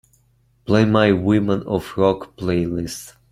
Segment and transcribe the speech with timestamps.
[0.65, 3.17] Play my Women of Rock playlist.